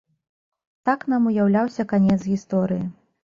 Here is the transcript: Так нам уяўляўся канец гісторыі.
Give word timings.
Так 0.89 1.03
нам 1.13 1.27
уяўляўся 1.31 1.85
канец 1.93 2.17
гісторыі. 2.31 2.85